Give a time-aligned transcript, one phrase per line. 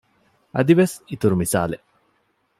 [0.55, 1.85] އަދިވެސް އިތުރު މިސާލެއް